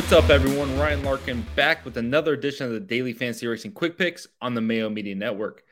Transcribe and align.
What's 0.00 0.12
up, 0.12 0.30
everyone? 0.30 0.78
Ryan 0.78 1.04
Larkin 1.04 1.44
back 1.54 1.84
with 1.84 1.98
another 1.98 2.32
edition 2.32 2.66
of 2.66 2.72
the 2.72 2.80
Daily 2.80 3.12
Fantasy 3.12 3.46
Racing 3.46 3.72
Quick 3.72 3.98
Picks 3.98 4.26
on 4.40 4.54
the 4.54 4.60
Mayo 4.62 4.88
Media 4.88 5.14
Network. 5.14 5.62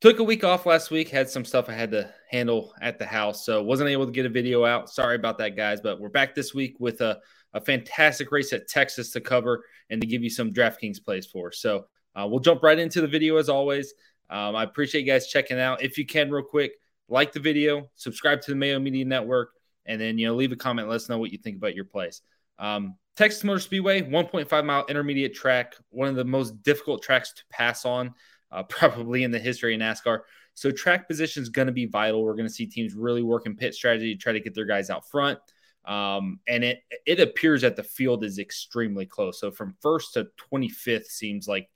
Took 0.00 0.20
a 0.20 0.22
week 0.22 0.44
off 0.44 0.66
last 0.66 0.92
week, 0.92 1.08
had 1.08 1.28
some 1.28 1.44
stuff 1.44 1.68
I 1.68 1.72
had 1.72 1.90
to 1.90 2.08
handle 2.30 2.72
at 2.80 3.00
the 3.00 3.04
house, 3.04 3.44
so 3.44 3.60
wasn't 3.64 3.90
able 3.90 4.06
to 4.06 4.12
get 4.12 4.24
a 4.24 4.28
video 4.28 4.64
out. 4.64 4.88
Sorry 4.88 5.16
about 5.16 5.36
that, 5.38 5.56
guys, 5.56 5.80
but 5.80 6.00
we're 6.00 6.08
back 6.08 6.32
this 6.32 6.54
week 6.54 6.76
with 6.78 7.00
a, 7.00 7.18
a 7.54 7.60
fantastic 7.60 8.30
race 8.30 8.52
at 8.52 8.68
Texas 8.68 9.10
to 9.10 9.20
cover 9.20 9.64
and 9.90 10.00
to 10.00 10.06
give 10.06 10.22
you 10.22 10.30
some 10.30 10.52
DraftKings 10.52 11.04
plays 11.04 11.26
for. 11.26 11.50
So 11.50 11.86
uh, 12.14 12.24
we'll 12.30 12.38
jump 12.38 12.62
right 12.62 12.78
into 12.78 13.00
the 13.00 13.08
video 13.08 13.36
as 13.36 13.48
always. 13.48 13.94
Um, 14.30 14.54
I 14.54 14.62
appreciate 14.62 15.00
you 15.00 15.12
guys 15.12 15.26
checking 15.26 15.58
out. 15.58 15.82
If 15.82 15.98
you 15.98 16.06
can, 16.06 16.30
real 16.30 16.44
quick, 16.44 16.74
like 17.08 17.32
the 17.32 17.40
video, 17.40 17.90
subscribe 17.96 18.40
to 18.42 18.52
the 18.52 18.56
Mayo 18.56 18.78
Media 18.78 19.04
Network, 19.04 19.50
and 19.86 20.00
then 20.00 20.18
you 20.18 20.28
know 20.28 20.36
leave 20.36 20.52
a 20.52 20.56
comment. 20.56 20.88
Let 20.88 20.94
us 20.94 21.08
know 21.08 21.18
what 21.18 21.32
you 21.32 21.38
think 21.38 21.56
about 21.56 21.74
your 21.74 21.84
plays. 21.84 22.22
Um, 22.60 22.94
Texas 23.16 23.42
Motor 23.44 23.60
Speedway, 23.60 24.02
1.5 24.02 24.64
mile 24.64 24.84
intermediate 24.88 25.34
track, 25.34 25.74
one 25.90 26.08
of 26.08 26.16
the 26.16 26.24
most 26.24 26.62
difficult 26.62 27.02
tracks 27.02 27.32
to 27.32 27.42
pass 27.50 27.84
on, 27.84 28.14
uh, 28.52 28.62
probably 28.68 29.24
in 29.24 29.30
the 29.30 29.38
history 29.38 29.74
of 29.74 29.80
NASCAR. 29.80 30.20
So 30.54 30.70
track 30.70 31.06
position 31.06 31.42
is 31.42 31.50
going 31.50 31.66
to 31.66 31.72
be 31.72 31.86
vital. 31.86 32.22
We're 32.22 32.34
going 32.34 32.48
to 32.48 32.52
see 32.52 32.66
teams 32.66 32.94
really 32.94 33.22
working 33.22 33.56
pit 33.56 33.74
strategy 33.74 34.14
to 34.14 34.20
try 34.20 34.32
to 34.32 34.40
get 34.40 34.54
their 34.54 34.64
guys 34.64 34.90
out 34.90 35.08
front. 35.08 35.38
Um, 35.84 36.40
and 36.48 36.64
it 36.64 36.80
it 37.06 37.20
appears 37.20 37.62
that 37.62 37.76
the 37.76 37.84
field 37.84 38.24
is 38.24 38.38
extremely 38.38 39.06
close. 39.06 39.38
So 39.38 39.50
from 39.52 39.76
first 39.80 40.14
to 40.14 40.26
25th 40.52 41.06
seems 41.06 41.46
like 41.46 41.68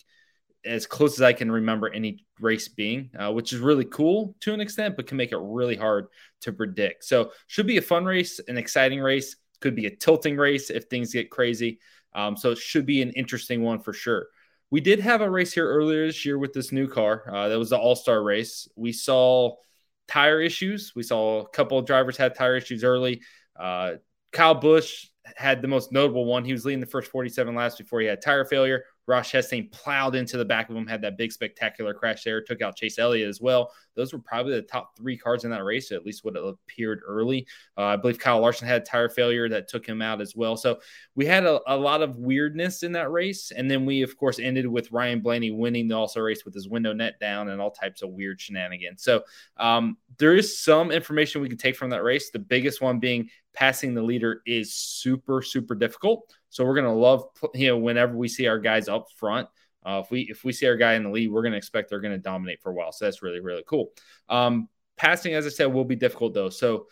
as 0.65 0.87
close 0.87 1.15
as 1.15 1.23
I 1.23 1.33
can 1.33 1.51
remember 1.51 1.89
any 1.89 2.25
race 2.41 2.69
being, 2.69 3.11
uh, 3.19 3.33
which 3.33 3.53
is 3.53 3.61
really 3.61 3.85
cool 3.85 4.35
to 4.41 4.53
an 4.53 4.61
extent, 4.61 4.97
but 4.97 5.07
can 5.07 5.17
make 5.17 5.33
it 5.33 5.39
really 5.41 5.77
hard 5.77 6.07
to 6.41 6.53
predict. 6.53 7.05
So 7.05 7.33
should 7.47 7.67
be 7.67 7.79
a 7.79 7.83
fun 7.83 8.05
race, 8.05 8.41
an 8.49 8.59
exciting 8.59 9.01
race. 9.01 9.37
Could 9.61 9.75
be 9.75 9.87
a 9.87 9.95
tilting 9.95 10.37
race 10.37 10.71
if 10.71 10.85
things 10.85 11.13
get 11.13 11.31
crazy. 11.31 11.79
Um, 12.13 12.37
so 12.37 12.51
it 12.51 12.59
should 12.59 12.87
be 12.87 13.03
an 13.03 13.11
interesting 13.11 13.63
one 13.63 13.81
for 13.81 13.93
sure. 13.93 14.27
We 14.71 14.81
did 14.81 15.01
have 15.01 15.21
a 15.21 15.31
race 15.31 15.53
here 15.53 15.69
earlier 15.69 16.07
this 16.07 16.25
year 16.25 16.39
with 16.39 16.53
this 16.53 16.73
new 16.73 16.89
car. 16.89 17.25
Uh, 17.33 17.49
that 17.49 17.59
was 17.59 17.71
the 17.71 17.79
All 17.79 17.97
Star 17.97 18.23
race. 18.23 18.69
We 18.77 18.93
saw 18.93 19.57
tire 20.09 20.41
issues. 20.41 20.93
We 20.95 21.03
saw 21.03 21.41
a 21.41 21.49
couple 21.49 21.79
of 21.79 21.87
drivers 21.87 22.17
had 22.17 22.35
tire 22.35 22.57
issues 22.57 22.85
early. 22.85 23.23
Uh, 23.59 23.95
Kyle 24.33 24.55
Busch 24.55 25.07
had 25.37 25.63
the 25.63 25.69
most 25.69 25.93
notable 25.93 26.25
one. 26.25 26.45
He 26.45 26.53
was 26.53 26.65
leading 26.65 26.81
the 26.81 26.87
first 26.87 27.11
47 27.11 27.55
laps 27.55 27.77
before 27.77 28.01
he 28.01 28.07
had 28.07 28.23
tire 28.23 28.45
failure. 28.45 28.85
Ross 29.07 29.31
Chastain 29.31 29.71
plowed 29.73 30.15
into 30.15 30.37
the 30.37 30.45
back 30.45 30.71
of 30.71 30.77
him, 30.77 30.87
had 30.87 31.03
that 31.03 31.19
big 31.19 31.33
spectacular 31.33 31.95
crash 31.95 32.23
there, 32.23 32.43
took 32.43 32.63
out 32.63 32.77
Chase 32.77 32.99
Elliott 32.99 33.29
as 33.29 33.41
well. 33.41 33.73
Those 33.95 34.13
were 34.13 34.19
probably 34.19 34.55
the 34.55 34.63
top 34.63 34.97
three 34.97 35.17
cars 35.17 35.45
in 35.45 35.51
that 35.51 35.65
race, 35.65 35.93
at 35.93 36.05
least 36.05 36.25
what 36.25 36.37
it 36.37 36.43
appeared 36.45 37.01
early. 37.07 37.47
Uh, 37.77 37.83
I 37.83 37.97
believe 37.97 38.19
Kyle 38.19 38.41
Larson 38.41 38.69
had 38.69 38.83
a 38.83 38.85
tire 38.85 39.09
failure 39.09 39.49
that 39.49 39.69
took 39.69 39.87
him 39.87 40.03
out 40.03 40.21
as 40.21 40.35
well. 40.37 40.57
So 40.57 40.81
we 41.15 41.27
had 41.27 41.45
a, 41.45 41.61
a, 41.67 41.77
lot 41.77 42.03
of 42.03 42.17
weirdness 42.17 42.83
in 42.83 42.93
that 42.93 43.11
race. 43.11 43.51
And 43.51 43.71
then 43.71 43.87
we, 43.87 44.03
of 44.03 44.17
course, 44.17 44.39
ended 44.39 44.67
with 44.67 44.93
Ryan 44.93 45.21
Blaney 45.21 45.51
winning 45.51 45.89
the 45.89 45.97
All 45.97 46.09
Star 46.09 46.25
race 46.25 46.45
with 46.45 46.55
his 46.55 46.69
window 46.69 46.93
net 46.93 47.19
down 47.21 47.49
and 47.49 47.61
all 47.61 47.71
types 47.71 48.03
of 48.03 48.11
weird 48.11 48.41
shenanigans. 48.41 49.03
So 49.03 49.23
um, 49.57 49.97
there 50.19 50.35
is 50.35 50.59
some 50.59 50.91
information 50.91 51.41
we 51.41 51.49
can 51.49 51.59
take 51.59 51.77
from 51.77 51.91
that 51.91 52.05
race. 52.05 52.31
The 52.31 52.39
biggest 52.39 52.81
one 52.81 52.99
being 52.99 53.31
passing 53.53 53.95
the 53.95 54.03
leader 54.03 54.43
is 54.47 54.75
super, 54.75 55.43
super 55.43 55.75
difficult. 55.75 56.33
So 56.51 56.65
we're 56.65 56.75
gonna 56.75 56.95
love 56.95 57.25
you 57.55 57.69
know 57.69 57.79
whenever 57.79 58.17
we 58.17 58.29
see 58.29 58.47
our 58.47 58.59
guys 58.59 58.89
up 58.89 59.07
front. 59.17 59.49
Uh, 59.85 60.03
if 60.05 60.11
we 60.11 60.23
if 60.31 60.45
we 60.45 60.53
see 60.53 60.67
our 60.67 60.77
guy 60.77 60.95
in 60.95 61.05
the 61.05 61.11
lead, 61.11 61.31
we're 61.31 61.43
gonna 61.43 61.57
expect 61.57 61.91
they're 61.91 62.01
gonna 62.01 62.19
dominate 62.19 62.61
for 62.63 62.71
a 62.71 62.75
while. 62.75 62.93
So 62.93 63.05
that's 63.05 63.23
really 63.23 63.41
really 63.41 63.65
cool. 63.67 63.93
Um, 64.29 64.69
passing, 64.97 65.35
as 65.35 65.47
I 65.47 65.51
said, 65.51 65.67
will 65.67 65.85
be 65.85 65.97
difficult 65.97 66.35
though. 66.35 66.51
So 66.51 66.87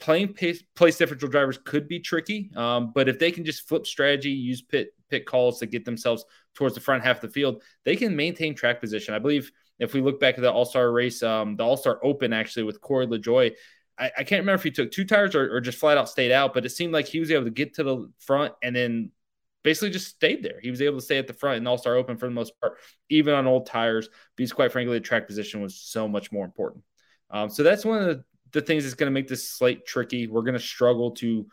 playing 0.00 0.34
pace, 0.34 0.62
place 0.74 0.96
differential 0.96 1.28
drivers 1.28 1.58
could 1.64 1.88
be 1.88 2.00
tricky, 2.00 2.50
um, 2.56 2.92
but 2.94 3.08
if 3.08 3.18
they 3.18 3.30
can 3.30 3.44
just 3.44 3.68
flip 3.68 3.86
strategy, 3.86 4.30
use 4.30 4.62
pit 4.62 4.88
pit 5.10 5.26
calls 5.26 5.58
to 5.58 5.66
get 5.66 5.84
themselves 5.84 6.24
towards 6.54 6.74
the 6.74 6.80
front 6.80 7.04
half 7.04 7.16
of 7.16 7.22
the 7.22 7.28
field, 7.28 7.62
they 7.84 7.96
can 7.96 8.14
maintain 8.14 8.54
track 8.54 8.80
position. 8.80 9.14
I 9.14 9.18
believe 9.18 9.50
if 9.78 9.94
we 9.94 10.00
look 10.00 10.20
back 10.20 10.34
at 10.36 10.40
the 10.40 10.52
All 10.52 10.64
Star 10.64 10.90
race, 10.90 11.22
um, 11.22 11.56
the 11.56 11.64
All 11.64 11.76
Star 11.76 12.00
Open 12.02 12.32
actually 12.32 12.64
with 12.64 12.80
Corey 12.80 13.06
LaJoie, 13.06 13.54
I, 13.98 14.10
I, 14.18 14.24
can't 14.24 14.40
remember 14.40 14.54
if 14.54 14.62
he 14.62 14.70
took 14.70 14.90
two 14.90 15.04
tires 15.04 15.34
or, 15.34 15.56
or, 15.56 15.60
just 15.60 15.78
flat 15.78 15.98
out 15.98 16.08
stayed 16.08 16.30
out, 16.30 16.54
but 16.54 16.64
it 16.64 16.70
seemed 16.70 16.92
like 16.92 17.06
he 17.06 17.20
was 17.20 17.30
able 17.30 17.44
to 17.44 17.50
get 17.50 17.74
to 17.74 17.82
the 17.82 18.10
front 18.20 18.54
and 18.62 18.74
then 18.74 19.10
basically 19.68 19.90
just 19.90 20.08
stayed 20.08 20.42
there. 20.42 20.58
He 20.62 20.70
was 20.70 20.80
able 20.80 20.96
to 20.96 21.04
stay 21.04 21.18
at 21.18 21.26
the 21.26 21.34
front 21.34 21.58
and 21.58 21.68
All 21.68 21.76
Star 21.76 21.94
Open 21.94 22.16
for 22.16 22.24
the 22.24 22.32
most 22.32 22.58
part, 22.58 22.78
even 23.10 23.34
on 23.34 23.46
old 23.46 23.66
tires, 23.66 24.08
because 24.34 24.50
quite 24.50 24.72
frankly, 24.72 24.94
the 24.94 25.04
track 25.04 25.26
position 25.26 25.60
was 25.60 25.78
so 25.78 26.08
much 26.08 26.32
more 26.32 26.46
important. 26.46 26.84
Um, 27.30 27.50
so 27.50 27.62
that's 27.62 27.84
one 27.84 27.98
of 27.98 28.06
the, 28.06 28.24
the 28.52 28.62
things 28.62 28.84
that's 28.84 28.94
going 28.94 29.08
to 29.08 29.14
make 29.14 29.28
this 29.28 29.46
slate 29.46 29.84
tricky. 29.84 30.26
We're 30.26 30.40
going 30.40 30.54
to 30.54 30.58
struggle 30.58 31.10
to 31.16 31.46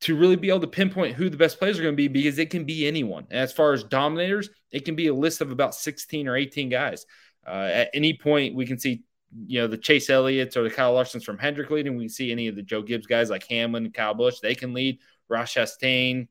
to 0.00 0.16
really 0.16 0.36
be 0.36 0.48
able 0.48 0.60
to 0.60 0.68
pinpoint 0.68 1.16
who 1.16 1.28
the 1.28 1.36
best 1.36 1.58
players 1.58 1.78
are 1.78 1.82
going 1.82 1.92
to 1.92 1.96
be 1.96 2.08
because 2.08 2.38
it 2.38 2.48
can 2.48 2.64
be 2.64 2.86
anyone. 2.86 3.26
And 3.30 3.40
as 3.40 3.52
far 3.52 3.74
as 3.74 3.84
dominators, 3.84 4.48
it 4.70 4.86
can 4.86 4.94
be 4.94 5.08
a 5.08 5.14
list 5.14 5.42
of 5.42 5.50
about 5.50 5.74
16 5.74 6.28
or 6.28 6.36
18 6.36 6.70
guys. 6.70 7.04
Uh, 7.46 7.68
at 7.70 7.90
any 7.92 8.16
point, 8.16 8.54
we 8.54 8.64
can 8.64 8.78
see 8.78 9.02
you 9.46 9.60
know, 9.60 9.66
the 9.66 9.76
Chase 9.76 10.08
Elliott's 10.08 10.56
or 10.56 10.62
the 10.62 10.70
Kyle 10.70 10.94
Larsons 10.94 11.24
from 11.24 11.36
Hendrick 11.36 11.70
leading. 11.70 11.96
We 11.96 12.04
can 12.04 12.10
see 12.10 12.32
any 12.32 12.48
of 12.48 12.56
the 12.56 12.62
Joe 12.62 12.80
Gibbs 12.80 13.06
guys 13.06 13.28
like 13.28 13.46
Hamlin, 13.48 13.90
Kyle 13.90 14.14
Busch, 14.14 14.38
they 14.40 14.54
can 14.54 14.72
lead. 14.72 15.00
Ross 15.28 15.52
Chastain, 15.52 16.28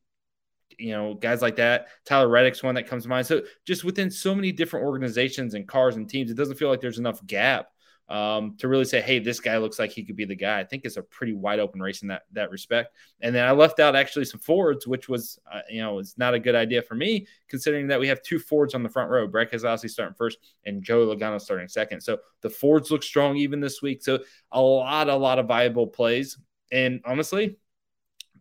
you 0.78 0.92
know, 0.92 1.14
guys 1.16 1.42
like 1.42 1.56
that. 1.58 1.88
Tyler 2.06 2.28
Reddick's 2.28 2.64
one 2.64 2.76
that 2.76 2.88
comes 2.88 3.04
to 3.04 3.10
mind. 3.10 3.26
So 3.26 3.42
just 3.66 3.84
within 3.84 4.12
so 4.12 4.36
many 4.36 4.52
different 4.52 4.86
organizations 4.86 5.54
and 5.54 5.68
cars 5.68 5.96
and 5.96 6.10
teams, 6.10 6.32
it 6.32 6.38
doesn't 6.38 6.56
feel 6.56 6.70
like 6.70 6.82
there's 6.82 7.00
enough 7.00 7.26
gap 7.26 7.70
um, 8.10 8.56
to 8.60 8.70
really 8.70 8.86
say, 8.86 9.02
hey, 9.02 9.20
this 9.20 9.40
guy 9.40 9.58
looks 9.58 9.80
like 9.80 9.92
he 9.92 10.04
could 10.04 10.16
be 10.16 10.24
the 10.24 10.36
guy. 10.36 10.60
I 10.60 10.64
think 10.64 10.86
it's 10.86 10.96
a 10.96 11.02
pretty 11.02 11.34
wide 11.34 11.60
open 11.60 11.82
race 11.82 12.02
in 12.04 12.08
that 12.08 12.24
that 12.32 12.52
respect. 12.52 12.96
And 13.22 13.36
then 13.36 13.46
I 13.46 13.52
left 13.52 13.80
out 13.80 13.96
actually 13.96 14.26
some 14.26 14.40
Fords, 14.40 14.88
which 14.88 15.10
was 15.10 15.40
uh, 15.52 15.62
you 15.70 15.82
know 15.82 16.00
it's 16.00 16.18
not 16.18 16.34
a 16.34 16.40
good 16.40 16.56
idea 16.56 16.82
for 16.82 16.96
me 16.96 17.28
considering 17.50 17.88
that 17.88 18.00
we 18.00 18.08
have 18.08 18.22
two 18.22 18.40
Fords 18.40 18.76
on 18.76 18.84
the 18.84 18.90
front 18.90 19.10
row. 19.10 19.28
Brad 19.28 19.52
Keselowski 19.52 19.90
starting 19.90 20.16
first 20.16 20.38
and 20.66 20.82
Joey 20.82 21.06
Logano 21.06 21.40
starting 21.42 21.68
second. 21.68 22.02
So 22.02 22.20
the 22.42 22.50
Fords 22.50 22.92
look 22.92 23.04
strong 23.04 23.36
even 23.36 23.60
this 23.60 23.82
week. 23.82 24.02
So 24.04 24.20
a 24.52 24.62
lot, 24.62 25.10
a 25.10 25.16
lot 25.16 25.40
of 25.40 25.48
viable 25.48 25.88
plays. 25.88 26.38
And 26.72 27.02
honestly, 27.06 27.58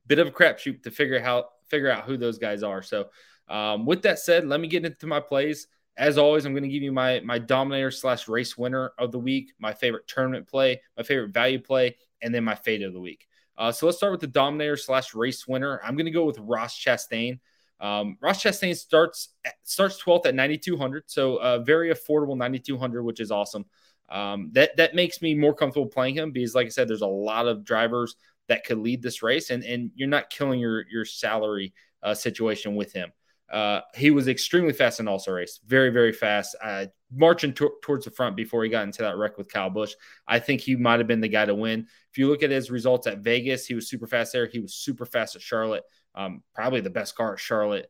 bit 0.07 0.21
of 0.21 0.29
a 0.29 0.33
crapshoot 0.33 0.83
to 0.85 0.91
figure 0.91 1.21
out 1.21 1.47
figure 1.69 1.91
out 1.91 2.05
who 2.05 2.17
those 2.17 2.39
guys 2.39 2.63
are. 2.63 2.83
So 2.83 3.07
um, 3.49 3.87
with 3.87 4.03
that 4.03 4.19
said, 4.19 4.47
let 4.47 4.61
me 4.61 4.69
get 4.69 4.85
into 4.85 5.07
my 5.07 5.21
plays. 5.21 5.69
As 5.97 6.19
always, 6.19 6.45
I'm 6.45 6.53
going 6.53 6.63
to 6.63 6.69
give 6.69 6.83
you 6.83 6.93
my 6.93 7.21
my 7.21 7.39
dominator 7.39 7.91
slash 7.91 8.29
race 8.29 8.59
winner 8.59 8.93
of 8.99 9.13
the 9.13 9.19
week, 9.19 9.53
my 9.59 9.73
favorite 9.73 10.07
tournament 10.07 10.47
play, 10.47 10.83
my 10.97 11.03
favorite 11.03 11.33
value 11.33 11.59
play, 11.59 11.97
and 12.21 12.35
then 12.35 12.45
my 12.45 12.55
fade 12.55 12.83
of 12.83 12.93
the 12.93 13.01
week. 13.01 13.27
Uh, 13.57 13.73
so 13.73 13.87
let's 13.87 13.97
start 13.97 14.13
with 14.13 14.21
the 14.21 14.27
dominator 14.27 14.77
slash 14.77 15.15
race 15.15 15.49
winner. 15.49 15.81
I'm 15.83 15.97
going 15.97 16.07
to 16.07 16.13
go 16.13 16.25
with 16.25 16.39
Ross 16.39 16.79
Chastain. 16.79 17.39
Um, 17.81 18.19
Ross 18.21 18.43
Chastain 18.43 18.77
starts 18.77 19.31
starts 19.63 20.03
12th 20.03 20.27
at 20.27 20.35
9200, 20.35 21.05
so 21.07 21.37
uh, 21.37 21.59
very 21.61 21.93
affordable 21.93 22.37
9200, 22.37 23.03
which 23.03 23.21
is 23.21 23.31
awesome. 23.31 23.65
Um, 24.09 24.51
that 24.53 24.77
that 24.77 24.95
makes 24.95 25.21
me 25.21 25.35
more 25.35 25.55
comfortable 25.55 25.89
playing 25.89 26.17
him 26.17 26.31
because, 26.31 26.55
like 26.55 26.67
I 26.67 26.71
said, 26.71 26.89
there's 26.89 27.01
a 27.01 27.07
lot 27.07 27.49
of 27.49 27.65
drivers 27.65 28.17
that 28.49 28.65
could 28.65 28.79
lead 28.79 29.03
this 29.03 29.23
race, 29.23 29.51
and 29.51 29.63
and 29.65 29.91
you're 29.95 30.09
not 30.09 30.31
killing 30.31 30.61
your 30.61 30.87
your 30.89 31.05
salary 31.05 31.75
uh, 32.03 32.15
situation 32.15 32.75
with 32.75 32.93
him. 32.93 33.13
Uh, 33.51 33.81
he 33.95 34.11
was 34.11 34.27
extremely 34.27 34.73
fast 34.73 34.99
in 34.99 35.07
All 35.07 35.19
Star 35.19 35.35
race, 35.35 35.61
very, 35.65 35.91
very 35.91 36.13
fast, 36.13 36.57
uh, 36.63 36.87
marching 37.13 37.53
towards 37.53 38.05
the 38.05 38.11
front 38.11 38.35
before 38.37 38.65
he 38.65 38.71
got 38.71 38.83
into 38.83 39.03
that 39.03 39.17
wreck 39.17 39.39
with 39.39 39.53
Kyle 39.53 39.71
Busch. 39.71 39.95
I 40.27 40.41
think 40.41 40.61
he 40.61 40.75
might 40.75 40.99
have 40.99 41.07
been 41.07 41.21
the 41.21 41.29
guy 41.29 41.45
to 41.45 41.55
win. 41.55 41.87
If 42.11 42.19
you 42.19 42.29
look 42.29 42.43
at 42.43 42.51
his 42.51 42.71
results 42.71 43.07
at 43.07 43.19
Vegas, 43.19 43.67
he 43.67 43.75
was 43.75 43.89
super 43.89 44.07
fast 44.07 44.33
there. 44.33 44.47
He 44.47 44.59
was 44.59 44.75
super 44.75 45.07
fast 45.07 45.37
at 45.37 45.43
Charlotte, 45.43 45.85
um, 46.15 46.43
probably 46.55 46.81
the 46.81 46.91
best 46.91 47.15
car 47.15 47.35
at 47.35 47.39
Charlotte. 47.39 47.89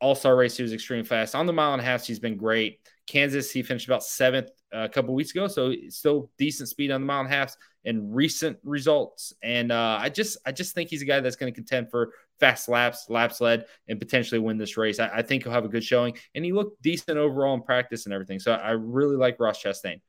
All 0.00 0.16
star 0.16 0.34
race, 0.34 0.56
he 0.56 0.62
was 0.64 0.72
extremely 0.72 1.06
fast. 1.06 1.34
On 1.34 1.46
the 1.46 1.52
mile 1.52 1.72
and 1.72 1.80
a 1.80 1.84
half, 1.84 2.04
he's 2.04 2.18
been 2.18 2.36
great. 2.36 2.80
Kansas, 3.06 3.50
he 3.50 3.62
finished 3.62 3.86
about 3.86 4.02
seventh 4.02 4.50
uh, 4.74 4.80
a 4.80 4.88
couple 4.88 5.14
weeks 5.14 5.30
ago, 5.30 5.46
so 5.46 5.72
still 5.88 6.30
decent 6.38 6.68
speed 6.68 6.90
on 6.90 7.00
the 7.00 7.06
mile 7.06 7.20
and 7.20 7.28
a 7.28 7.32
half 7.32 7.56
in 7.84 8.12
recent 8.12 8.58
results. 8.64 9.32
And 9.42 9.70
uh, 9.70 9.98
I 10.00 10.08
just, 10.08 10.38
I 10.44 10.52
just 10.52 10.74
think 10.74 10.90
he's 10.90 11.02
a 11.02 11.06
guy 11.06 11.20
that's 11.20 11.36
going 11.36 11.52
to 11.52 11.54
contend 11.54 11.90
for 11.90 12.12
fast 12.40 12.68
laps, 12.68 13.06
laps 13.08 13.40
led, 13.40 13.66
and 13.88 13.98
potentially 13.98 14.40
win 14.40 14.58
this 14.58 14.76
race. 14.76 14.98
I, 14.98 15.08
I, 15.08 15.22
think 15.22 15.44
he'll 15.44 15.52
have 15.52 15.64
a 15.64 15.68
good 15.68 15.84
showing, 15.84 16.16
and 16.34 16.44
he 16.44 16.52
looked 16.52 16.82
decent 16.82 17.16
overall 17.16 17.54
in 17.54 17.62
practice 17.62 18.06
and 18.06 18.12
everything. 18.12 18.40
So 18.40 18.52
I 18.52 18.72
really 18.72 19.16
like 19.16 19.38
Ross 19.38 19.62
Chastain. 19.62 20.00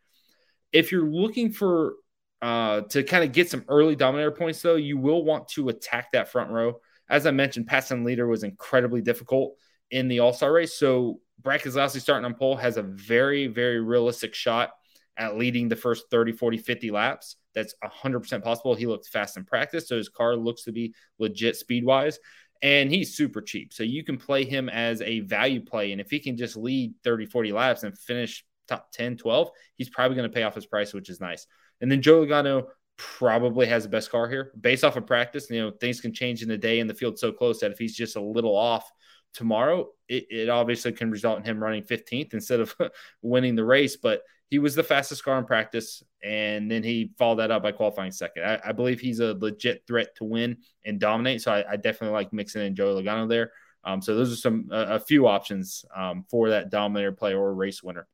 If 0.73 0.91
you're 0.91 1.07
looking 1.07 1.51
for 1.51 1.93
uh, 2.41 2.81
to 2.81 3.03
kind 3.03 3.23
of 3.23 3.31
get 3.31 3.49
some 3.49 3.63
early 3.67 3.95
dominator 3.95 4.31
points, 4.31 4.61
though, 4.61 4.75
you 4.75 4.97
will 4.97 5.23
want 5.23 5.47
to 5.49 5.69
attack 5.69 6.11
that 6.13 6.31
front 6.31 6.51
row. 6.51 6.79
As 7.09 7.25
I 7.25 7.31
mentioned, 7.31 7.67
passing 7.67 8.03
leader 8.03 8.27
was 8.27 8.43
incredibly 8.43 9.01
difficult 9.01 9.55
in 9.91 10.07
the 10.07 10.19
All 10.19 10.33
Star 10.33 10.51
race. 10.51 10.77
So 10.77 11.19
Brad 11.41 11.61
Keselowski 11.61 12.01
starting 12.01 12.25
on 12.25 12.33
pole 12.33 12.55
has 12.55 12.77
a 12.77 12.83
very, 12.83 13.47
very 13.47 13.79
realistic 13.79 14.33
shot 14.33 14.71
at 15.17 15.37
leading 15.37 15.67
the 15.67 15.75
first 15.75 16.09
30, 16.11 16.33
40, 16.33 16.57
50 16.57 16.91
laps. 16.91 17.35
That's 17.53 17.73
100% 17.83 18.43
possible. 18.43 18.75
He 18.75 18.85
looked 18.85 19.07
fast 19.07 19.37
in 19.37 19.45
practice, 19.45 19.87
so 19.87 19.97
his 19.97 20.09
car 20.09 20.35
looks 20.35 20.63
to 20.63 20.71
be 20.71 20.93
legit 21.19 21.55
speed 21.55 21.85
wise. 21.85 22.19
And 22.61 22.91
he's 22.91 23.15
super 23.15 23.41
cheap. 23.41 23.73
So 23.73 23.83
you 23.83 24.03
can 24.03 24.17
play 24.17 24.43
him 24.43 24.67
as 24.69 25.01
a 25.01 25.19
value 25.21 25.61
play. 25.61 25.91
And 25.91 26.01
if 26.01 26.09
he 26.09 26.19
can 26.19 26.37
just 26.37 26.57
lead 26.57 26.93
30, 27.03 27.27
40 27.27 27.51
laps 27.51 27.83
and 27.83 27.97
finish 27.97 28.43
top 28.67 28.91
10, 28.91 29.17
12, 29.17 29.51
he's 29.75 29.89
probably 29.89 30.17
going 30.17 30.29
to 30.29 30.33
pay 30.33 30.43
off 30.43 30.55
his 30.55 30.65
price, 30.65 30.93
which 30.93 31.09
is 31.09 31.21
nice. 31.21 31.45
And 31.81 31.91
then 31.91 32.01
Joe 32.01 32.25
Logano, 32.25 32.67
probably 32.97 33.67
has 33.67 33.83
the 33.83 33.89
best 33.89 34.11
car 34.11 34.27
here 34.27 34.51
based 34.59 34.83
off 34.83 34.97
of 34.97 35.05
practice. 35.05 35.49
You 35.49 35.61
know, 35.61 35.71
things 35.71 36.01
can 36.01 36.13
change 36.13 36.41
in 36.41 36.49
the 36.49 36.57
day 36.57 36.79
and 36.79 36.89
the 36.89 36.93
field's 36.93 37.21
so 37.21 37.31
close 37.31 37.59
that 37.59 37.71
if 37.71 37.77
he's 37.77 37.95
just 37.95 38.15
a 38.15 38.21
little 38.21 38.55
off 38.55 38.91
tomorrow, 39.37 39.89
it, 40.09 40.25
it 40.31 40.49
obviously 40.49 40.91
can 40.91 41.11
result 41.11 41.37
in 41.37 41.45
him 41.45 41.61
running 41.61 41.83
15th 41.83 42.33
instead 42.33 42.59
of 42.59 42.75
winning 43.21 43.55
the 43.55 43.63
race. 43.63 43.95
But 43.95 44.23
he 44.49 44.57
was 44.57 44.73
the 44.73 44.83
fastest 44.83 45.23
car 45.23 45.37
in 45.37 45.45
practice, 45.45 46.01
and 46.23 46.71
then 46.71 46.81
he 46.81 47.11
followed 47.19 47.37
that 47.37 47.51
up 47.51 47.61
by 47.61 47.71
qualifying 47.71 48.11
second. 48.11 48.43
I, 48.43 48.59
I 48.65 48.71
believe 48.71 48.99
he's 48.99 49.19
a 49.19 49.35
legit 49.35 49.83
threat 49.85 50.15
to 50.15 50.23
win 50.23 50.57
and 50.85 50.99
dominate. 50.99 51.43
So 51.43 51.51
I, 51.51 51.73
I 51.73 51.75
definitely 51.75 52.15
like 52.15 52.33
mixing 52.33 52.65
in 52.65 52.75
Joey 52.75 53.03
Logano 53.03 53.29
there. 53.29 53.51
Um, 53.83 54.01
so 54.01 54.15
those 54.15 54.33
are 54.33 54.37
some 54.37 54.69
a, 54.71 54.95
a 54.95 54.99
few 54.99 55.27
options 55.27 55.85
um, 55.95 56.25
for 56.29 56.49
that 56.49 56.71
dominator 56.71 57.11
player 57.11 57.39
or 57.39 57.53
race 57.53 57.83
winner. 57.83 58.07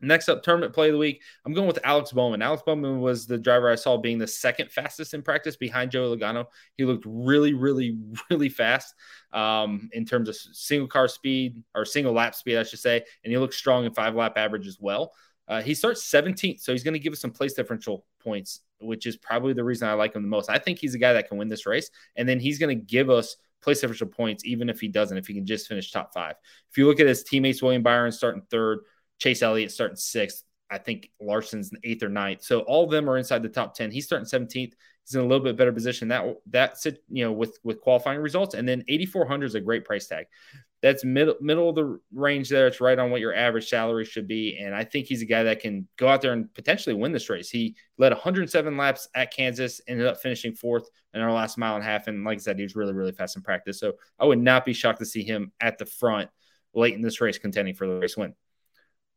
Next 0.00 0.28
up, 0.28 0.42
tournament 0.42 0.72
play 0.72 0.88
of 0.88 0.92
the 0.92 0.98
week. 0.98 1.22
I'm 1.44 1.52
going 1.52 1.66
with 1.66 1.78
Alex 1.84 2.12
Bowman. 2.12 2.42
Alex 2.42 2.62
Bowman 2.64 3.00
was 3.00 3.26
the 3.26 3.38
driver 3.38 3.70
I 3.70 3.74
saw 3.74 3.96
being 3.96 4.18
the 4.18 4.26
second 4.26 4.70
fastest 4.70 5.14
in 5.14 5.22
practice 5.22 5.56
behind 5.56 5.90
Joey 5.90 6.16
Logano. 6.16 6.46
He 6.76 6.84
looked 6.84 7.04
really, 7.06 7.54
really, 7.54 7.98
really 8.30 8.48
fast 8.48 8.94
um, 9.32 9.88
in 9.92 10.04
terms 10.04 10.28
of 10.28 10.36
single 10.36 10.88
car 10.88 11.08
speed 11.08 11.62
or 11.74 11.84
single 11.84 12.12
lap 12.12 12.34
speed, 12.34 12.58
I 12.58 12.62
should 12.62 12.80
say. 12.80 13.02
And 13.24 13.30
he 13.30 13.38
looked 13.38 13.54
strong 13.54 13.84
in 13.84 13.92
five 13.92 14.14
lap 14.14 14.36
average 14.36 14.66
as 14.66 14.78
well. 14.80 15.12
Uh, 15.46 15.60
he 15.60 15.74
starts 15.74 16.02
17th, 16.04 16.60
so 16.60 16.72
he's 16.72 16.82
going 16.82 16.94
to 16.94 17.00
give 17.00 17.12
us 17.12 17.20
some 17.20 17.30
place 17.30 17.52
differential 17.52 18.06
points, 18.18 18.60
which 18.80 19.06
is 19.06 19.16
probably 19.16 19.52
the 19.52 19.64
reason 19.64 19.88
I 19.88 19.92
like 19.92 20.14
him 20.14 20.22
the 20.22 20.28
most. 20.28 20.48
I 20.48 20.58
think 20.58 20.78
he's 20.78 20.94
a 20.94 20.98
guy 20.98 21.12
that 21.12 21.28
can 21.28 21.36
win 21.36 21.48
this 21.48 21.66
race, 21.66 21.90
and 22.16 22.26
then 22.26 22.40
he's 22.40 22.58
going 22.58 22.76
to 22.76 22.84
give 22.84 23.10
us 23.10 23.36
place 23.64 23.80
differential 23.80 24.06
points, 24.06 24.44
even 24.44 24.68
if 24.68 24.80
he 24.80 24.88
doesn't, 24.88 25.16
if 25.16 25.26
he 25.26 25.34
can 25.34 25.46
just 25.46 25.68
finish 25.68 25.90
top 25.90 26.14
five. 26.14 26.36
If 26.70 26.78
you 26.78 26.86
look 26.86 27.00
at 27.00 27.06
his 27.06 27.24
teammates, 27.24 27.62
William 27.62 27.82
Byron 27.82 28.12
starting 28.12 28.42
third, 28.50 28.80
Chase 29.18 29.42
Elliott 29.42 29.72
starting 29.72 29.96
sixth. 29.96 30.44
I 30.70 30.78
think 30.78 31.10
Larson's 31.20 31.70
eighth 31.84 32.02
or 32.02 32.08
ninth. 32.08 32.42
So 32.42 32.60
all 32.60 32.84
of 32.84 32.90
them 32.90 33.08
are 33.08 33.18
inside 33.18 33.42
the 33.42 33.48
top 33.48 33.74
10. 33.74 33.90
He's 33.90 34.06
starting 34.06 34.26
17th. 34.26 34.72
He's 35.04 35.14
in 35.14 35.20
a 35.20 35.26
little 35.26 35.44
bit 35.44 35.56
better 35.56 35.72
position. 35.72 36.08
That 36.08 36.24
that's 36.46 36.86
it, 36.86 37.04
you 37.08 37.24
know, 37.24 37.32
with 37.32 37.58
with 37.62 37.80
qualifying 37.80 38.20
results. 38.20 38.54
And 38.54 38.66
then 38.66 38.84
8,400 38.88 39.46
is 39.46 39.54
a 39.54 39.60
great 39.60 39.84
price 39.84 40.06
tag. 40.06 40.26
That's 40.80 41.04
middle 41.04 41.36
middle 41.40 41.68
of 41.68 41.74
the 41.76 42.00
range 42.12 42.48
there. 42.48 42.66
It's 42.66 42.80
right 42.80 42.98
on 42.98 43.10
what 43.10 43.20
your 43.20 43.34
average 43.34 43.68
salary 43.68 44.04
should 44.04 44.26
be. 44.26 44.58
And 44.58 44.74
I 44.74 44.84
think 44.84 45.06
he's 45.06 45.22
a 45.22 45.26
guy 45.26 45.42
that 45.44 45.60
can 45.60 45.86
go 45.96 46.08
out 46.08 46.22
there 46.22 46.32
and 46.32 46.52
potentially 46.54 46.94
win 46.94 47.12
this 47.12 47.30
race. 47.30 47.50
He 47.50 47.76
led 47.98 48.12
107 48.12 48.76
laps 48.76 49.08
at 49.14 49.32
Kansas, 49.32 49.80
ended 49.86 50.06
up 50.06 50.20
finishing 50.20 50.54
fourth 50.54 50.88
in 51.12 51.20
our 51.20 51.32
last 51.32 51.58
mile 51.58 51.74
and 51.74 51.84
a 51.84 51.86
half. 51.86 52.06
And 52.06 52.24
like 52.24 52.36
I 52.36 52.40
said, 52.40 52.58
he 52.58 52.64
was 52.64 52.76
really, 52.76 52.94
really 52.94 53.12
fast 53.12 53.36
in 53.36 53.42
practice. 53.42 53.78
So 53.78 53.94
I 54.18 54.24
would 54.24 54.40
not 54.40 54.64
be 54.64 54.72
shocked 54.72 54.98
to 54.98 55.06
see 55.06 55.22
him 55.22 55.52
at 55.60 55.78
the 55.78 55.86
front 55.86 56.30
late 56.74 56.94
in 56.94 57.02
this 57.02 57.20
race 57.20 57.38
contending 57.38 57.74
for 57.74 57.86
the 57.86 58.00
race 58.00 58.16
win. 58.16 58.34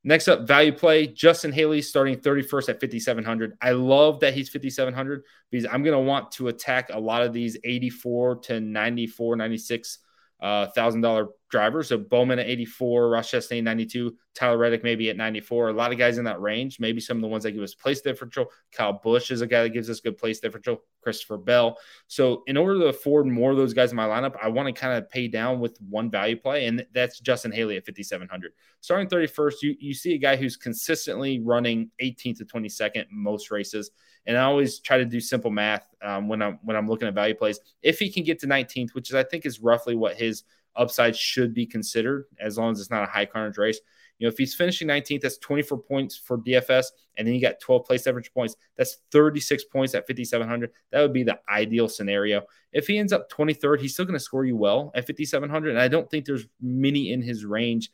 Next 0.04 0.28
up, 0.28 0.48
value 0.48 0.72
play. 0.72 1.08
Justin 1.08 1.52
Haley 1.52 1.82
starting 1.82 2.18
31st 2.18 2.70
at 2.70 2.80
5,700. 2.80 3.58
I 3.62 3.72
love 3.72 4.22
that 4.22 4.34
he's 4.34 4.50
5,700 4.50 5.24
because 5.52 5.66
I'm 5.66 5.84
going 5.84 5.96
to 5.96 6.00
want 6.00 6.32
to 6.34 6.48
attack 6.48 6.90
a 6.94 7.00
lot 7.00 7.24
of 7.24 7.34
these 7.34 7.58
84 7.64 8.38
to 8.38 8.60
94, 8.60 9.36
96 9.36 10.00
uh, 10.40 10.68
thousand 10.68 11.02
dollar 11.02 11.28
drivers. 11.50 11.90
So 11.90 11.98
Bowman 11.98 12.40
at 12.40 12.48
84, 12.48 13.10
Ross 13.10 13.32
Chastain 13.32 13.64
92, 13.64 14.16
Tyler 14.34 14.58
Reddick 14.58 14.84
maybe 14.84 15.10
at 15.10 15.18
94. 15.18 15.70
A 15.70 15.74
lot 15.74 15.92
of 15.92 15.98
guys 15.98 16.18
in 16.18 16.26
that 16.26 16.42
range. 16.42 16.80
Maybe 16.80 17.00
some 17.00 17.18
of 17.18 17.22
the 17.22 17.28
ones 17.28 17.44
that 17.44 17.52
give 17.52 17.64
us 17.64 17.74
place 17.74 18.02
differential. 18.02 18.48
Kyle 18.72 18.94
Busch 18.94 19.32
is 19.32 19.42
a 19.42 19.48
guy 19.48 19.64
that 19.64 19.70
gives 19.70 19.90
us 19.90 20.00
good 20.00 20.18
place 20.18 20.40
differential. 20.40 20.82
Christopher 21.08 21.38
Bell. 21.38 21.78
So 22.08 22.44
in 22.48 22.58
order 22.58 22.80
to 22.82 22.88
afford 22.88 23.28
more 23.28 23.52
of 23.52 23.58
those 23.58 23.74
guys 23.74 23.92
in 23.92 23.96
my 23.96 24.08
lineup, 24.08 24.36
I 24.44 24.50
want 24.50 24.68
to 24.68 24.78
kind 24.78 24.98
of 24.98 25.10
pay 25.10 25.30
down 25.30 25.62
with 25.62 25.80
one 25.90 26.12
value 26.12 26.36
play, 26.36 26.66
and 26.66 26.86
that's 26.94 27.22
Justin 27.22 27.54
Haley 27.54 27.78
at 27.78 27.86
5,700. 27.86 28.52
Starting 28.82 29.08
31st, 29.08 29.54
you, 29.62 29.76
you 29.80 29.94
see 29.94 30.16
a 30.16 30.18
guy 30.18 30.36
who's 30.36 30.58
consistently 30.58 31.40
running 31.40 31.90
18th 32.04 32.40
to 32.40 32.46
22nd 32.46 33.06
most 33.10 33.52
races. 33.52 33.92
And 34.26 34.38
I 34.38 34.42
always 34.42 34.80
try 34.80 34.98
to 34.98 35.06
do 35.06 35.22
simple 35.22 35.50
math 35.50 35.88
um, 36.02 36.28
when 36.28 36.42
I'm 36.42 36.60
when 36.64 36.76
I'm 36.76 36.90
looking 36.90 37.08
at 37.08 37.14
value 37.14 37.36
plays. 37.36 37.62
If 37.82 38.00
he 38.00 38.12
can 38.12 38.26
get 38.26 38.40
to 38.40 38.48
19th, 38.48 38.94
which 38.94 39.10
is 39.10 39.16
I 39.16 39.24
think 39.24 39.46
is 39.46 39.62
roughly 39.62 39.96
what 39.96 40.18
his 40.18 40.44
upside 40.78 41.16
should 41.16 41.54
be 41.54 41.66
considered, 41.66 42.26
as 42.40 42.58
long 42.58 42.72
as 42.72 42.80
it's 42.80 42.90
not 42.90 43.04
a 43.04 43.12
high 43.12 43.26
carnage 43.26 43.58
race. 43.58 43.80
You 44.20 44.26
know, 44.26 44.32
if 44.32 44.38
he's 44.38 44.56
finishing 44.56 44.88
19th, 44.88 45.22
that's 45.22 45.38
24 45.38 45.78
points 45.80 46.18
for 46.18 46.40
DFS, 46.40 46.88
and 47.18 47.28
then 47.28 47.36
you 47.36 47.42
got 47.42 47.60
12 47.60 47.86
place 47.86 48.08
average 48.08 48.34
points. 48.34 48.56
That's 48.76 48.98
36 49.12 49.66
points 49.66 49.94
at 49.94 50.08
5,700. 50.08 50.72
That 50.92 51.02
would 51.02 51.14
be 51.14 51.24
the 51.24 51.40
ideal 51.50 51.88
scenario. 51.88 52.44
If 52.74 52.88
he 52.88 52.98
ends 52.98 53.14
up 53.14 53.30
23rd, 53.32 53.80
he's 53.80 53.94
still 53.94 54.06
going 54.06 54.14
to 54.14 54.20
score 54.20 54.46
you 54.46 54.58
well 54.58 54.92
at 54.96 55.06
5,700, 55.06 55.70
and 55.70 55.80
I 55.80 55.88
don't 55.88 56.10
think 56.10 56.26
there's 56.26 56.48
many 56.62 57.12
in 57.12 57.22
his 57.22 57.46
range 57.46 57.92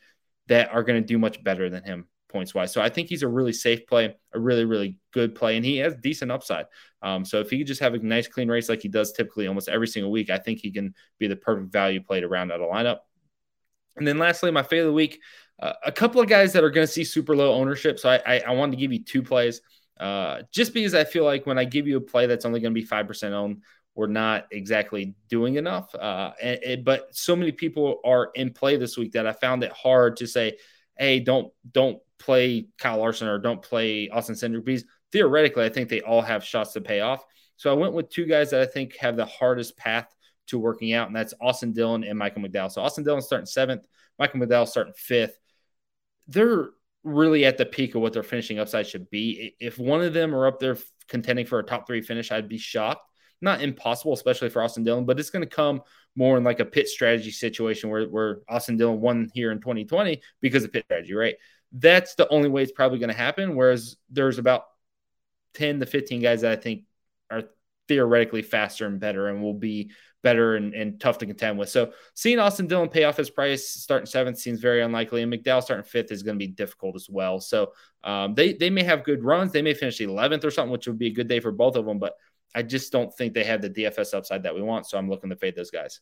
that 0.47 0.71
are 0.71 0.83
going 0.83 1.01
to 1.01 1.07
do 1.07 1.17
much 1.17 1.43
better 1.43 1.69
than 1.69 1.83
him 1.83 2.07
points 2.33 2.53
wise. 2.53 2.73
So 2.73 2.81
I 2.81 2.89
think 2.89 3.07
he's 3.07 3.23
a 3.23 3.27
really 3.27 3.53
safe 3.53 3.87
play, 3.87 4.13
a 4.33 4.39
really, 4.39 4.65
really 4.65 4.97
good 5.13 5.35
play, 5.35 5.55
and 5.55 5.63
he 5.63 5.77
has 5.77 5.95
decent 5.95 6.31
upside. 6.31 6.65
Um, 7.01 7.23
so 7.23 7.39
if 7.39 7.49
he 7.49 7.59
could 7.59 7.67
just 7.67 7.79
have 7.79 7.93
a 7.93 7.99
nice, 7.99 8.27
clean 8.27 8.49
race 8.49 8.67
like 8.67 8.81
he 8.81 8.89
does 8.89 9.13
typically 9.13 9.47
almost 9.47 9.69
every 9.69 9.87
single 9.87 10.11
week, 10.11 10.29
I 10.29 10.37
think 10.37 10.59
he 10.59 10.71
can 10.71 10.93
be 11.19 11.27
the 11.27 11.35
perfect 11.37 11.71
value 11.71 12.01
play 12.01 12.19
to 12.19 12.27
round 12.27 12.51
out 12.51 12.59
a 12.59 12.63
lineup. 12.63 12.99
And 13.95 14.05
then 14.05 14.17
lastly, 14.17 14.51
my 14.51 14.63
favorite 14.63 14.81
of 14.81 14.87
the 14.87 14.93
week, 14.93 15.21
uh, 15.61 15.73
a 15.85 15.91
couple 15.91 16.19
of 16.19 16.27
guys 16.27 16.51
that 16.53 16.63
are 16.63 16.71
going 16.71 16.87
to 16.87 16.91
see 16.91 17.03
super 17.03 17.35
low 17.35 17.53
ownership. 17.53 17.99
So 17.99 18.09
I, 18.09 18.21
I, 18.25 18.39
I 18.39 18.51
wanted 18.51 18.71
to 18.71 18.77
give 18.77 18.91
you 18.91 19.03
two 19.03 19.21
plays 19.21 19.61
uh, 19.99 20.41
just 20.51 20.73
because 20.73 20.95
I 20.95 21.03
feel 21.03 21.23
like 21.23 21.45
when 21.45 21.59
I 21.59 21.63
give 21.63 21.87
you 21.87 21.97
a 21.97 22.01
play 22.01 22.25
that's 22.25 22.45
only 22.45 22.59
going 22.59 22.73
to 22.73 22.81
be 22.81 22.87
5% 22.87 23.31
owned, 23.31 23.61
we're 23.95 24.07
not 24.07 24.47
exactly 24.51 25.13
doing 25.29 25.55
enough. 25.55 25.93
Uh, 25.93 26.31
and, 26.41 26.63
and, 26.63 26.85
but 26.85 27.15
so 27.15 27.35
many 27.35 27.51
people 27.51 27.99
are 28.03 28.31
in 28.33 28.51
play 28.51 28.75
this 28.77 28.97
week 28.97 29.11
that 29.11 29.27
I 29.27 29.33
found 29.33 29.63
it 29.63 29.71
hard 29.71 30.17
to 30.17 30.27
say, 30.27 30.57
hey, 30.97 31.19
don't 31.19 31.51
don't 31.71 31.99
play 32.23 32.67
Kyle 32.77 32.97
Larson 32.97 33.27
or 33.27 33.37
don't 33.39 33.61
play 33.61 34.09
Austin 34.09 34.61
because 34.61 34.85
theoretically, 35.11 35.65
I 35.65 35.69
think 35.69 35.89
they 35.89 36.01
all 36.01 36.21
have 36.21 36.43
shots 36.43 36.73
to 36.73 36.81
pay 36.81 37.01
off. 37.01 37.23
So 37.55 37.69
I 37.69 37.75
went 37.75 37.93
with 37.93 38.09
two 38.09 38.25
guys 38.25 38.49
that 38.51 38.61
I 38.61 38.65
think 38.65 38.97
have 38.97 39.15
the 39.15 39.25
hardest 39.25 39.77
path 39.77 40.13
to 40.47 40.59
working 40.59 40.93
out, 40.93 41.07
and 41.07 41.15
that's 41.15 41.33
Austin 41.39 41.73
Dillon 41.73 42.03
and 42.03 42.17
Michael 42.17 42.41
McDowell. 42.41 42.71
So 42.71 42.81
Austin 42.81 43.03
Dillon 43.03 43.21
starting 43.21 43.45
seventh, 43.45 43.83
Michael 44.17 44.39
McDowell 44.39 44.67
starting 44.67 44.93
fifth. 44.95 45.37
They're 46.27 46.69
really 47.03 47.45
at 47.45 47.57
the 47.57 47.65
peak 47.65 47.95
of 47.95 48.01
what 48.01 48.13
their 48.13 48.23
finishing 48.23 48.59
upside 48.59 48.87
should 48.87 49.09
be. 49.09 49.55
If 49.59 49.77
one 49.77 50.01
of 50.01 50.13
them 50.13 50.33
are 50.33 50.47
up 50.47 50.59
there 50.59 50.77
contending 51.07 51.45
for 51.45 51.59
a 51.59 51.63
top 51.63 51.85
three 51.85 52.01
finish, 52.01 52.31
I'd 52.31 52.49
be 52.49 52.57
shocked. 52.57 53.07
Not 53.41 53.61
impossible, 53.61 54.13
especially 54.13 54.49
for 54.49 54.63
Austin 54.63 54.85
Dillon, 54.85 55.05
but 55.05 55.19
it's 55.19 55.29
going 55.29 55.43
to 55.43 55.55
come 55.55 55.81
more 56.15 56.37
in 56.37 56.43
like 56.43 56.61
a 56.61 56.65
pit 56.65 56.87
strategy 56.87 57.31
situation 57.31 57.89
where, 57.89 58.05
where 58.05 58.39
Austin 58.47 58.77
Dillon 58.77 59.01
won 59.01 59.29
here 59.33 59.51
in 59.51 59.59
2020 59.59 60.21
because 60.41 60.63
of 60.63 60.71
pit 60.71 60.85
strategy, 60.85 61.13
right? 61.13 61.35
That's 61.73 62.15
the 62.15 62.27
only 62.29 62.49
way 62.49 62.63
it's 62.63 62.71
probably 62.71 62.99
going 62.99 63.09
to 63.09 63.15
happen. 63.15 63.55
Whereas 63.55 63.97
there's 64.09 64.37
about 64.37 64.65
10 65.55 65.79
to 65.79 65.85
15 65.85 66.21
guys 66.21 66.41
that 66.41 66.51
I 66.51 66.55
think 66.55 66.83
are 67.29 67.43
theoretically 67.87 68.41
faster 68.41 68.85
and 68.85 68.99
better 68.99 69.27
and 69.27 69.41
will 69.41 69.53
be 69.53 69.91
better 70.21 70.55
and, 70.55 70.73
and 70.73 70.99
tough 70.99 71.17
to 71.17 71.25
contend 71.25 71.59
with. 71.59 71.69
So 71.69 71.91
seeing 72.13 72.39
Austin 72.39 72.67
Dillon 72.67 72.89
pay 72.89 73.03
off 73.03 73.17
his 73.17 73.29
price 73.29 73.67
starting 73.67 74.05
seventh 74.05 74.39
seems 74.39 74.59
very 74.59 74.81
unlikely, 74.81 75.21
and 75.21 75.31
McDowell 75.31 75.61
starting 75.61 75.83
fifth 75.83 76.11
is 76.11 76.23
going 76.23 76.39
to 76.39 76.45
be 76.45 76.51
difficult 76.51 76.95
as 76.95 77.09
well. 77.09 77.39
So 77.39 77.73
um, 78.03 78.33
they 78.33 78.53
they 78.53 78.69
may 78.69 78.83
have 78.83 79.03
good 79.03 79.23
runs, 79.23 79.51
they 79.51 79.61
may 79.61 79.73
finish 79.73 79.99
11th 79.99 80.45
or 80.45 80.51
something, 80.51 80.71
which 80.71 80.87
would 80.87 80.97
be 80.97 81.07
a 81.07 81.13
good 81.13 81.27
day 81.27 81.39
for 81.39 81.51
both 81.51 81.75
of 81.75 81.85
them. 81.85 81.99
But 81.99 82.13
I 82.55 82.63
just 82.63 82.91
don't 82.91 83.13
think 83.13 83.33
they 83.33 83.43
have 83.43 83.61
the 83.61 83.69
DFS 83.69 84.13
upside 84.13 84.43
that 84.43 84.55
we 84.55 84.61
want. 84.61 84.87
So 84.87 84.97
I'm 84.97 85.09
looking 85.09 85.29
to 85.29 85.35
fade 85.35 85.55
those 85.55 85.71
guys. 85.71 85.99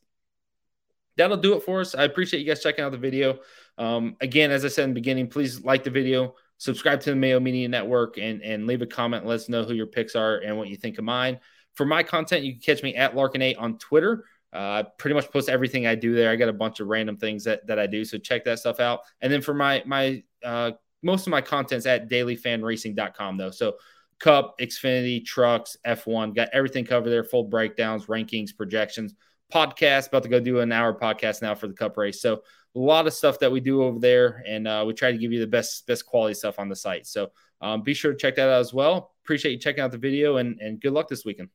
That'll 1.18 1.38
do 1.38 1.56
it 1.56 1.63
for 1.63 1.82
us. 1.82 1.96
I 1.96 2.03
appreciate 2.03 2.39
you 2.39 2.46
guys 2.46 2.62
checking 2.62 2.84
out 2.84 2.91
the 2.91 2.98
video. 2.98 3.39
Um, 3.77 4.15
again, 4.22 4.51
as 4.51 4.65
I 4.65 4.70
said 4.70 4.86
in 4.86 4.89
the 4.91 4.96
beginning, 4.96 5.27
please 5.27 5.63
like 5.63 5.84
the 5.84 5.89
video, 5.89 6.36
subscribe 6.58 7.01
to 7.01 7.10
the 7.10 7.15
Mayo 7.15 7.39
Media 7.39 7.68
Network, 7.68 8.18
and, 8.18 8.41
and 8.41 8.68
leave 8.68 8.82
a 8.82 8.88
comment. 8.88 9.25
Let 9.25 9.36
us 9.36 9.50
know 9.50 9.63
who 9.63 9.74
your 9.74 9.88
picks 9.88 10.15
are 10.15 10.38
and 10.38 10.58
what 10.58 10.70
you 10.70 10.75
think 10.75 10.98
of 10.98 11.03
mine. 11.03 11.39
For 11.74 11.86
my 11.86 12.03
content, 12.03 12.44
you 12.44 12.53
can 12.53 12.62
catch 12.62 12.84
me 12.84 12.96
at 12.96 13.15
Larkin8 13.15 13.60
on 13.60 13.77
Twitter. 13.77 14.25
Uh, 14.53 14.58
I 14.58 14.86
pretty 14.98 15.13
much 15.13 15.32
post 15.32 15.48
everything 15.48 15.88
I 15.88 15.96
do 15.96 16.13
there. 16.13 16.30
I 16.30 16.36
got 16.36 16.50
a 16.50 16.53
bunch 16.53 16.82
of 16.82 16.88
random 16.88 17.18
things 17.18 17.46
that, 17.46 17.65
that 17.68 17.80
I 17.80 17.88
do, 17.88 18.03
so 18.03 18.18
check 18.18 18.44
that 18.46 18.60
stuff 18.60 18.80
out. 18.80 19.01
And 19.22 19.32
then 19.32 19.41
for 19.41 19.53
my 19.53 19.82
my 19.86 20.24
uh, 20.44 20.72
most 21.01 21.25
of 21.25 21.32
my 21.32 21.41
content's 21.41 21.86
at 21.86 22.10
dailyfanracing.com 22.10 23.38
though. 23.38 23.51
So 23.51 23.75
Cup, 24.20 24.60
Xfinity, 24.60 25.25
trucks, 25.25 25.77
F1, 25.86 26.36
got 26.36 26.50
everything 26.53 26.86
covered 26.86 27.10
there. 27.10 27.24
Full 27.24 27.46
breakdowns, 27.46 28.06
rankings, 28.06 28.56
projections, 28.56 29.15
podcast. 29.51 30.08
About 30.08 30.24
to 30.24 30.29
go 30.29 30.39
do 30.39 30.60
an 30.60 30.72
hour 30.72 30.98
podcast 30.98 31.41
now 31.41 31.55
for 31.55 31.67
the 31.67 31.74
Cup 31.74 31.98
race. 31.98 32.22
So 32.22 32.41
a 32.75 32.79
lot 32.79 33.08
of 33.08 33.13
stuff 33.13 33.39
that 33.39 33.51
we 33.51 33.60
do 33.60 33.84
over 33.84 34.00
there, 34.00 34.43
and 34.48 34.67
uh, 34.67 34.84
we 34.88 34.93
try 34.93 35.12
to 35.12 35.17
give 35.17 35.31
you 35.31 35.39
the 35.39 35.48
best 35.48 35.86
best 35.88 36.05
quality 36.05 36.34
stuff 36.34 36.60
on 36.60 36.70
the 36.70 36.75
site. 36.75 37.05
So 37.05 37.31
um, 37.62 37.81
be 37.81 37.93
sure 37.93 38.12
to 38.12 38.17
check 38.17 38.36
that 38.36 38.50
out 38.50 38.62
as 38.62 38.74
well. 38.74 39.12
Appreciate 39.24 39.51
you 39.51 39.60
checking 39.60 39.84
out 39.84 39.91
the 39.91 39.98
video, 39.98 40.38
and 40.38 40.60
and 40.60 40.79
good 40.79 40.93
luck 40.93 41.08
this 41.08 41.25
weekend. 41.25 41.50